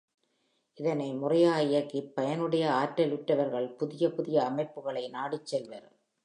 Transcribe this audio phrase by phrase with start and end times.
[0.77, 5.87] இதனை முறையாக இயக்கிப் பயனடைய ஆற்றலுற்றவர்கள் புதிய புதிய அமைப்புக்களை நாடிச் செல்வர்.